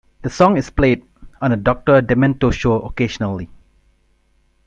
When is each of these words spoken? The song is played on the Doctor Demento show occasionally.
The 0.23 0.31
song 0.31 0.57
is 0.57 0.71
played 0.71 1.05
on 1.43 1.51
the 1.51 1.57
Doctor 1.57 2.01
Demento 2.01 2.51
show 2.51 2.79
occasionally. 2.81 3.51